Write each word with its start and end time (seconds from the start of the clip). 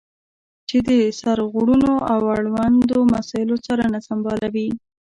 چې 0.69 0.77
د 0.87 0.89
سرغړونو 1.21 1.91
او 2.13 2.19
اړوندو 2.35 2.97
مسایلو 3.13 3.55
څارنه 3.65 3.99
سمبالوي. 4.07 4.69